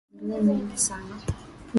[0.13, 1.15] Nchi hii ina maendeleo mengi sana.